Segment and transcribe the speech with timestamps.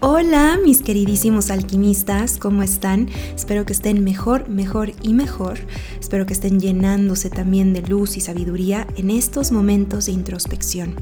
[0.00, 3.08] Hola mis queridísimos alquimistas, ¿cómo están?
[3.34, 5.58] Espero que estén mejor, mejor y mejor.
[5.98, 10.96] Espero que estén llenándose también de luz y sabiduría en estos momentos de introspección.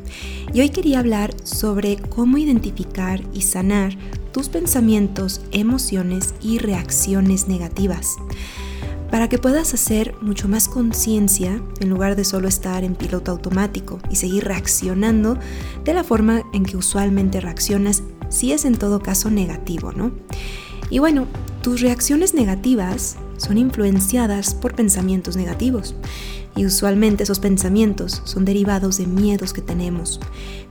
[0.53, 3.96] Y hoy quería hablar sobre cómo identificar y sanar
[4.30, 8.17] tus pensamientos, emociones y reacciones negativas
[9.11, 14.01] para que puedas hacer mucho más conciencia en lugar de solo estar en piloto automático
[14.11, 15.39] y seguir reaccionando
[15.85, 18.02] de la forma en que usualmente reaccionas
[18.34, 20.11] si es en todo caso negativo, ¿no?
[20.91, 21.27] Y bueno,
[21.62, 25.95] tus reacciones negativas son influenciadas por pensamientos negativos.
[26.57, 30.20] Y usualmente esos pensamientos son derivados de miedos que tenemos.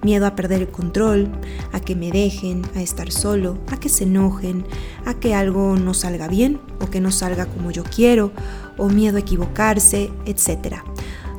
[0.02, 1.30] Miedo a perder el control,
[1.73, 4.66] a que me dejen, a estar solo, a que se enojen,
[5.05, 8.31] a que algo no salga bien o que no salga como yo quiero,
[8.77, 10.77] o miedo a equivocarse, etc.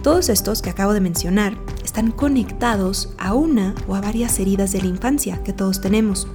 [0.02, 1.56] Todos estos que acabo de mencionar
[1.94, 6.26] están conectados a una o a varias heridas de la infancia que todos tenemos.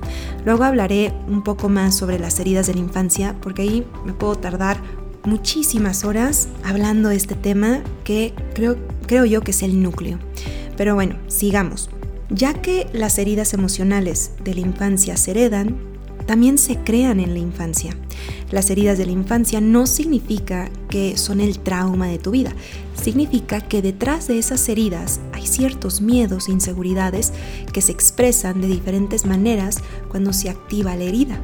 [0.46, 4.38] Luego hablaré un poco más sobre las heridas de la infancia porque ahí me puedo
[4.38, 4.78] tardar
[5.26, 10.18] muchísimas horas hablando de este tema que creo, creo yo que es el núcleo.
[10.78, 11.90] Pero bueno, sigamos.
[12.30, 15.76] Ya que las heridas emocionales de la infancia se heredan,
[16.26, 17.96] también se crean en la infancia.
[18.52, 22.54] Las heridas de la infancia no significa que son el trauma de tu vida,
[23.00, 27.32] significa que detrás de esas heridas hay ciertos miedos e inseguridades
[27.72, 31.40] que se expresan de diferentes maneras cuando se activa la herida.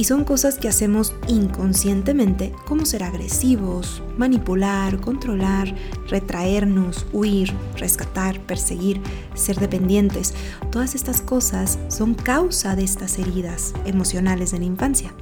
[0.00, 5.74] Y son cosas que hacemos inconscientemente, como ser agresivos, manipular, controlar,
[6.08, 9.02] retraernos, huir, rescatar, perseguir,
[9.34, 10.32] ser dependientes.
[10.72, 15.12] Todas estas cosas son causa de estas heridas emocionales de la infancia.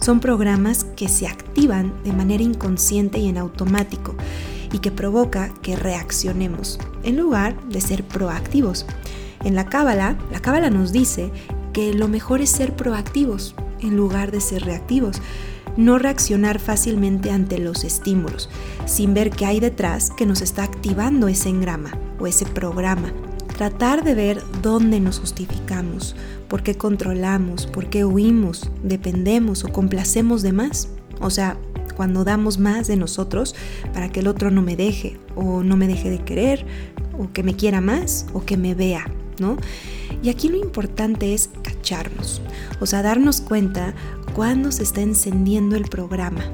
[0.00, 4.16] Son programas que se activan de manera inconsciente y en automático
[4.72, 8.84] y que provoca que reaccionemos en lugar de ser proactivos.
[9.44, 11.30] En la Cábala, la Cábala nos dice
[11.72, 15.20] que lo mejor es ser proactivos en lugar de ser reactivos.
[15.76, 18.50] No reaccionar fácilmente ante los estímulos,
[18.86, 23.12] sin ver qué hay detrás que nos está activando ese engrama o ese programa.
[23.56, 26.16] Tratar de ver dónde nos justificamos,
[26.48, 30.88] por qué controlamos, por qué huimos, dependemos o complacemos de más.
[31.20, 31.58] O sea,
[31.98, 33.56] cuando damos más de nosotros
[33.92, 36.64] para que el otro no me deje o no me deje de querer
[37.18, 39.56] o que me quiera más o que me vea, ¿no?
[40.22, 41.50] Y aquí lo importante es
[42.80, 43.94] o sea, darnos cuenta
[44.34, 46.44] cuando se está encendiendo el programa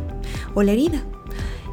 [0.54, 1.02] o la herida.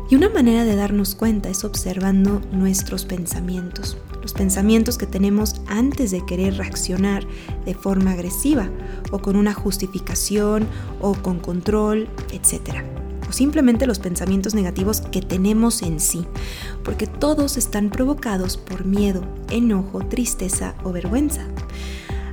[0.10, 6.12] Y una manera de darnos cuenta es observando nuestros pensamientos, los pensamientos que tenemos antes
[6.12, 7.26] de querer reaccionar
[7.66, 8.70] de forma agresiva
[9.12, 10.68] o con una justificación
[11.00, 12.84] o con control, etc
[13.32, 16.26] simplemente los pensamientos negativos que tenemos en sí,
[16.84, 21.48] porque todos están provocados por miedo, enojo, tristeza o vergüenza.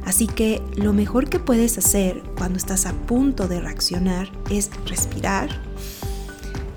[0.08, 5.50] Así que lo mejor que puedes hacer cuando estás a punto de reaccionar es respirar,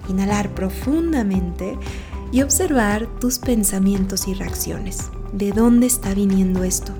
[0.09, 1.77] inhalar profundamente
[2.33, 5.09] y observar tus pensamientos y reacciones.
[5.31, 6.91] ¿De dónde está viniendo esto?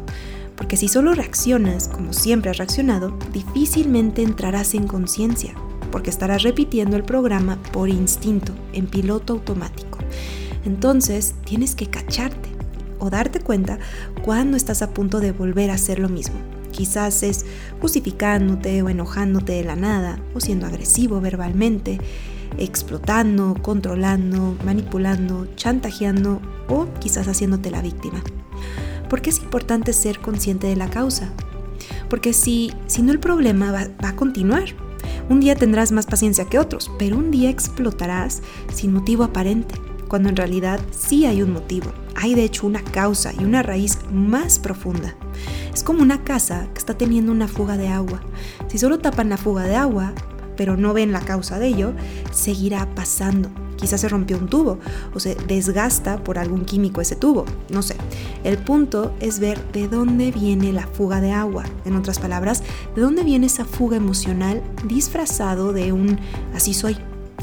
[0.56, 5.53] Porque si solo reaccionas como siempre has reaccionado, difícilmente entrarás en conciencia
[5.92, 9.98] porque estarás repitiendo el programa por instinto, en piloto automático.
[10.63, 12.50] Entonces tienes que cacharte
[13.01, 13.79] o darte cuenta
[14.23, 16.35] cuando estás a punto de volver a hacer lo mismo.
[16.72, 17.45] Quizás es
[17.81, 22.00] justificándote o enojándote de la nada, o siendo agresivo verbalmente,
[22.57, 26.39] explotando, controlando, manipulando, chantajeando
[26.69, 28.23] o quizás haciéndote la víctima.
[29.09, 31.33] ¿Por qué es importante ser consciente de la causa?
[32.09, 34.66] Porque si, si no el problema va a continuar,
[35.29, 38.41] un día tendrás más paciencia que otros, pero un día explotarás
[38.73, 39.75] sin motivo aparente,
[40.11, 41.89] cuando en realidad sí hay un motivo.
[42.16, 45.16] Hay de hecho una causa y una raíz más profunda.
[45.73, 48.21] Es como una casa que está teniendo una fuga de agua.
[48.67, 50.11] Si solo tapan la fuga de agua,
[50.57, 51.94] pero no ven la causa de ello,
[52.33, 54.77] seguirá pasando quizás se rompió un tubo
[55.16, 57.95] o se desgasta por algún químico ese tubo, no sé.
[58.44, 62.62] El punto es ver de dónde viene la fuga de agua, en otras palabras,
[62.95, 66.19] de dónde viene esa fuga emocional disfrazado de un
[66.53, 66.95] así soy,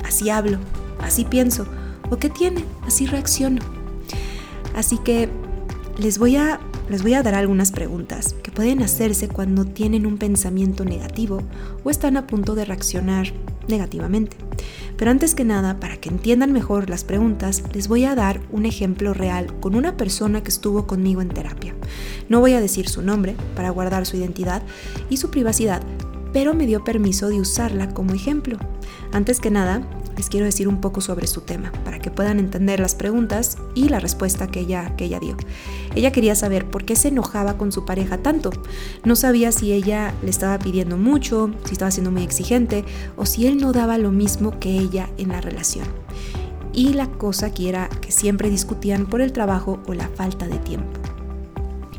[0.04, 0.58] así hablo,
[1.02, 1.66] así pienso,
[2.10, 3.62] o qué tiene, así reacciono.
[4.74, 5.28] Así que
[5.98, 10.16] les voy a les voy a dar algunas preguntas que pueden hacerse cuando tienen un
[10.16, 11.42] pensamiento negativo
[11.84, 13.26] o están a punto de reaccionar
[13.68, 14.38] negativamente.
[14.96, 18.64] Pero antes que nada, para que entiendan mejor las preguntas, les voy a dar un
[18.64, 21.74] ejemplo real con una persona que estuvo conmigo en terapia.
[22.28, 24.62] No voy a decir su nombre para guardar su identidad
[25.10, 25.82] y su privacidad,
[26.32, 28.56] pero me dio permiso de usarla como ejemplo.
[29.12, 29.82] Antes que nada,
[30.18, 33.88] les quiero decir un poco sobre su tema, para que puedan entender las preguntas y
[33.88, 35.36] la respuesta que ella, que ella dio.
[35.94, 38.50] Ella quería saber por qué se enojaba con su pareja tanto.
[39.04, 42.84] No sabía si ella le estaba pidiendo mucho, si estaba siendo muy exigente
[43.16, 45.86] o si él no daba lo mismo que ella en la relación.
[46.72, 50.58] Y la cosa que era que siempre discutían por el trabajo o la falta de
[50.58, 51.07] tiempo.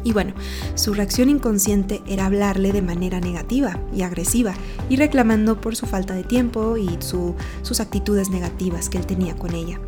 [0.04, 0.34] Y bueno,
[0.76, 4.54] su reacción inconsciente era hablarle de manera negativa y agresiva
[4.90, 9.54] y reclamando por su falta de tiempo y sus actitudes negativas que él tenía con
[9.54, 9.80] ella.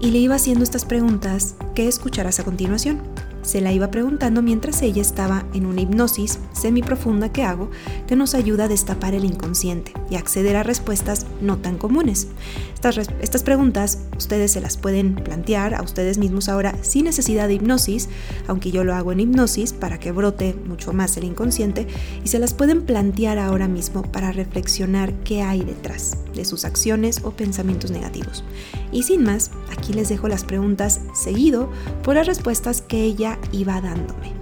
[0.00, 3.02] Y le iba haciendo estas preguntas que escucharás a continuación.
[3.50, 7.68] Se la iba preguntando mientras ella estaba en una hipnosis semiprofunda que hago
[8.06, 12.28] que nos ayuda a destapar el inconsciente y acceder a respuestas no tan comunes.
[12.74, 17.54] Estas, estas preguntas ustedes se las pueden plantear a ustedes mismos ahora sin necesidad de
[17.54, 18.08] hipnosis,
[18.46, 21.88] aunque yo lo hago en hipnosis para que brote mucho más el inconsciente,
[22.22, 27.20] y se las pueden plantear ahora mismo para reflexionar qué hay detrás de sus acciones
[27.22, 28.42] o pensamientos negativos.
[28.90, 31.70] Y sin más, aquí les dejo las preguntas seguido
[32.02, 34.32] por las respuestas que ella iba dándome.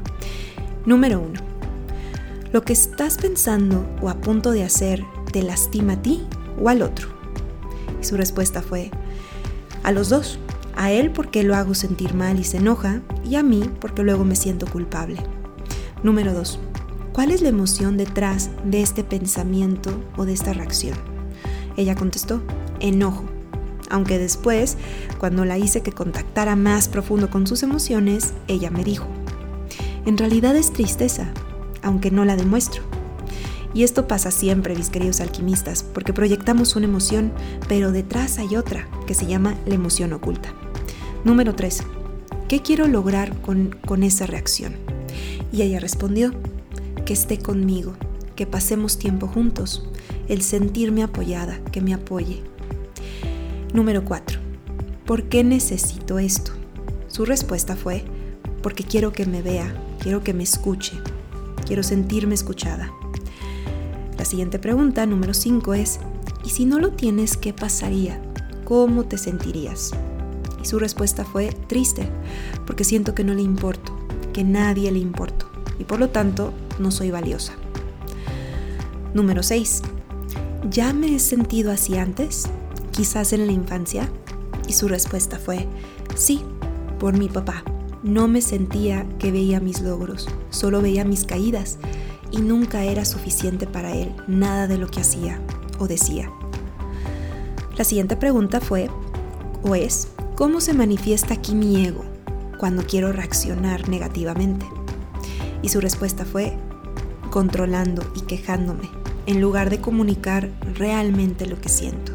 [0.87, 1.41] Número 1.
[2.53, 6.27] ¿Lo que estás pensando o a punto de hacer te lastima a ti
[6.63, 7.09] o al otro?
[8.01, 8.91] Y su respuesta fue,
[9.83, 10.39] a los dos.
[10.77, 14.25] A él porque lo hago sentir mal y se enoja, y a mí porque luego
[14.25, 15.19] me siento culpable.
[16.05, 16.61] Número 2.
[17.13, 20.97] ¿Cuál es la emoción detrás de este pensamiento o de esta reacción?
[21.79, 22.43] Ella contestó,
[22.81, 23.25] enojo.
[23.89, 24.77] Aunque después,
[25.19, 29.07] cuando la hice que contactara más profundo con sus emociones, ella me dijo,
[30.05, 31.33] en realidad es tristeza,
[31.81, 32.83] aunque no la demuestro.
[33.75, 37.33] Y esto pasa siempre, mis queridos alquimistas, porque proyectamos una emoción,
[37.69, 40.53] pero detrás hay otra, que se llama la emoción oculta.
[41.25, 41.85] Número 3.
[42.49, 44.75] ¿Qué quiero lograr con, con esa reacción?
[45.53, 46.33] Y ella respondió,
[47.07, 47.95] que esté conmigo,
[48.35, 49.88] que pasemos tiempo juntos,
[50.29, 52.43] el sentirme apoyada, que me apoye.
[53.73, 54.39] Número 4.
[55.05, 56.53] ¿Por qué necesito esto?
[57.09, 58.05] Su respuesta fue,
[58.63, 60.97] porque quiero que me vea, quiero que me escuche,
[61.67, 62.93] quiero sentirme escuchada.
[64.19, 66.01] La siguiente pregunta, número 5, es,
[66.45, 68.21] ¿y si no lo tienes, qué pasaría?
[68.65, 69.93] ¿Cómo te sentirías?
[70.63, 72.09] Y su respuesta fue triste,
[72.67, 73.97] porque siento que no le importo,
[74.33, 77.55] que nadie le importo, y por lo tanto no soy valiosa.
[79.15, 79.83] Número 6.
[80.71, 82.49] ¿Ya me he sentido así antes?
[82.91, 84.09] Quizás en la infancia.
[84.67, 85.69] Y su respuesta fue,
[86.17, 86.43] sí,
[86.99, 87.63] por mi papá.
[88.03, 91.79] No me sentía que veía mis logros, solo veía mis caídas
[92.31, 95.41] y nunca era suficiente para él nada de lo que hacía
[95.79, 96.31] o decía.
[97.77, 98.91] La siguiente pregunta fue,
[99.63, 102.05] o es, ¿cómo se manifiesta aquí mi ego
[102.59, 104.67] cuando quiero reaccionar negativamente?
[105.63, 106.59] Y su respuesta fue,
[107.31, 108.91] controlando y quejándome,
[109.29, 112.13] en lugar de comunicar realmente lo que siento.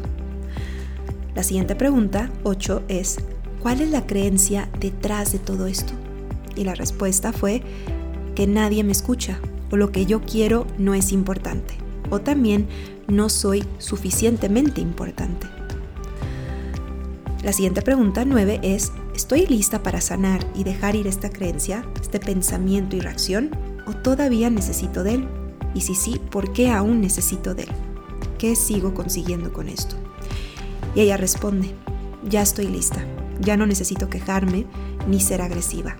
[1.36, 3.18] La siguiente pregunta, 8, es,
[3.60, 5.92] ¿cuál es la creencia detrás de todo esto?
[6.56, 7.62] Y la respuesta fue,
[8.34, 9.38] que nadie me escucha
[9.70, 11.74] o lo que yo quiero no es importante.
[12.10, 12.66] O también
[13.06, 15.46] no soy suficientemente importante.
[17.44, 22.18] La siguiente pregunta 9 es, ¿estoy lista para sanar y dejar ir esta creencia, este
[22.18, 23.50] pensamiento y reacción?
[23.86, 25.43] ¿O todavía necesito de él?
[25.74, 27.70] Y si sí, ¿por qué aún necesito de él?
[28.38, 29.96] ¿Qué sigo consiguiendo con esto?
[30.94, 31.74] Y ella responde,
[32.28, 33.04] ya estoy lista,
[33.40, 34.66] ya no necesito quejarme
[35.08, 35.96] ni ser agresiva.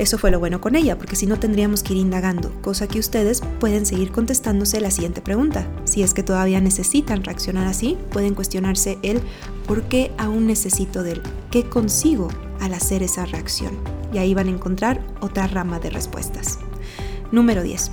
[0.00, 2.98] Eso fue lo bueno con ella, porque si no tendríamos que ir indagando, cosa que
[2.98, 5.68] ustedes pueden seguir contestándose la siguiente pregunta.
[5.84, 9.20] Si es que todavía necesitan reaccionar así, pueden cuestionarse el
[9.66, 12.28] por qué aún necesito de él, qué consigo
[12.60, 13.76] al hacer esa reacción.
[14.10, 16.60] Y ahí van a encontrar otra rama de respuestas.
[17.32, 17.92] Número 10.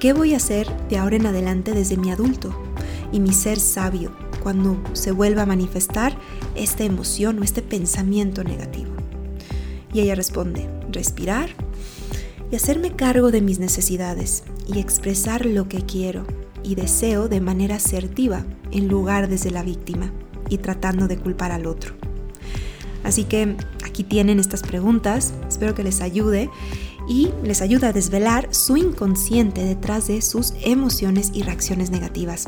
[0.00, 2.52] ¿Qué voy a hacer de ahora en adelante desde mi adulto
[3.12, 4.10] y mi ser sabio
[4.42, 6.18] cuando se vuelva a manifestar
[6.56, 8.90] esta emoción o este pensamiento negativo?
[9.92, 11.50] Y ella responde, respirar
[12.50, 16.24] y hacerme cargo de mis necesidades y expresar lo que quiero
[16.64, 20.12] y deseo de manera asertiva en lugar desde la víctima
[20.48, 21.94] y tratando de culpar al otro.
[23.04, 26.50] Así que aquí tienen estas preguntas, espero que les ayude
[27.08, 32.46] y les ayude a desvelar su inconsciente detrás de sus emociones y reacciones negativas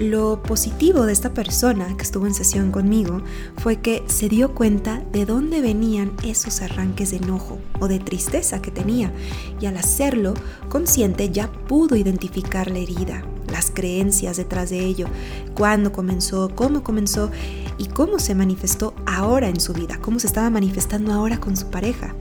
[0.00, 3.20] lo positivo de esta persona que estuvo en sesión conmigo
[3.58, 8.62] fue que se dio cuenta de dónde venían esos arranques de enojo o de tristeza
[8.62, 9.12] que tenía
[9.60, 10.32] y al hacerlo
[10.70, 15.06] consciente ya pudo identificar la herida, las creencias detrás de ello,
[15.54, 17.30] cuándo comenzó, cómo comenzó
[17.76, 21.66] y cómo se manifestó ahora en su vida, cómo se estaba manifestando ahora con su
[21.66, 22.14] pareja.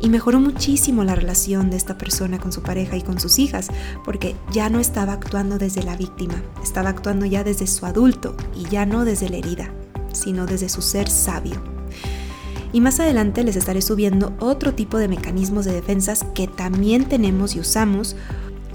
[0.00, 3.68] Y mejoró muchísimo la relación de esta persona con su pareja y con sus hijas,
[4.04, 8.68] porque ya no estaba actuando desde la víctima, estaba actuando ya desde su adulto y
[8.68, 9.70] ya no desde la herida,
[10.12, 11.62] sino desde su ser sabio.
[12.72, 17.56] Y más adelante les estaré subiendo otro tipo de mecanismos de defensas que también tenemos
[17.56, 18.16] y usamos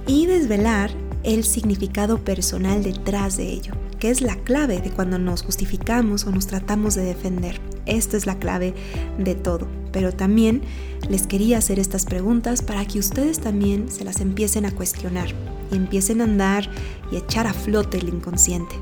[0.08, 0.92] y desvelar
[1.24, 6.32] el significado personal detrás de ello, que es la clave de cuando nos justificamos o
[6.32, 7.62] nos tratamos de defender.
[7.86, 8.74] Esto es la clave
[9.20, 9.68] de todo.
[9.94, 10.64] Pero también
[11.08, 15.28] les quería hacer estas preguntas para que ustedes también se las empiecen a cuestionar
[15.72, 16.68] y empiecen a andar
[17.12, 18.76] y echar a flote el inconsciente.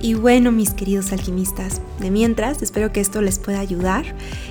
[0.00, 4.04] Y bueno, mis queridos alquimistas, de mientras, espero que esto les pueda ayudar.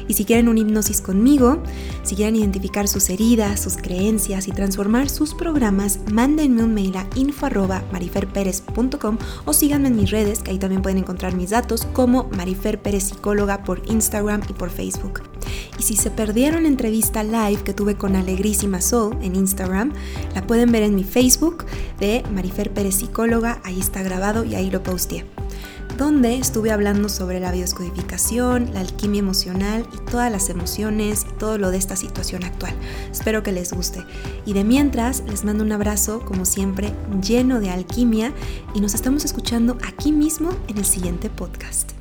[0.08, 1.62] Y si quieren un hipnosis conmigo,
[2.04, 7.08] si quieren identificar sus heridas, sus creencias y transformar sus programas, mándenme un mail a
[7.16, 12.82] info.mariferperez.com o síganme en mis redes, que ahí también pueden encontrar mis datos, como Marifer
[12.82, 15.35] Pérez Psicóloga por Instagram y por Facebook.
[15.77, 19.94] Y si se perdieron la entrevista live que tuve con Alegrísima Soul en Instagram,
[20.34, 21.65] la pueden ver en mi Facebook
[22.00, 25.25] de Marifer Pérez Psicóloga, ahí está grabado y ahí lo posteé
[25.98, 31.58] donde estuve hablando sobre la bioscodificación, la alquimia emocional y todas las emociones y todo
[31.58, 32.74] lo de esta situación actual.
[33.12, 34.03] Espero que les guste.
[34.46, 36.91] Y de mientras, les mando un abrazo, como siempre,
[37.22, 38.34] lleno de alquimia
[38.74, 41.95] y nos estamos escuchando aquí mismo en el siguiente podcast.